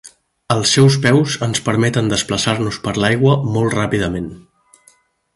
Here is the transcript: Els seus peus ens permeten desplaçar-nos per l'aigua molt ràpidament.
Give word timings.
Els 0.53 0.69
seus 0.75 0.95
peus 1.03 1.33
ens 1.47 1.59
permeten 1.67 2.09
desplaçar-nos 2.13 2.79
per 2.87 2.93
l'aigua 3.03 3.35
molt 3.57 3.75
ràpidament. 3.81 4.31